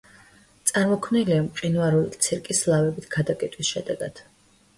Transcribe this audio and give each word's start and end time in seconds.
წარმოქმნილია 0.69 1.37
მყინვარული 1.47 2.23
ცირკის 2.29 2.63
ლავებით 2.71 3.07
გადაკეტვის 3.19 3.71
შედეგად. 3.77 4.25